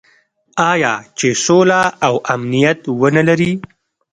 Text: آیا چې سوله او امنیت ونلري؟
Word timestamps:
آیا 0.71 0.93
چې 1.17 1.27
سوله 1.45 1.81
او 2.07 2.13
امنیت 2.33 2.79
ونلري؟ 3.01 3.53